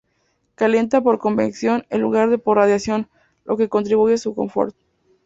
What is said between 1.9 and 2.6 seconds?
en lugar de por